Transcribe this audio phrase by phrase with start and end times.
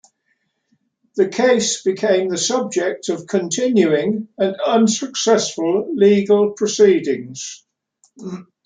[1.15, 7.63] The case became the subject of continuing and unsuccessful legal proceedings.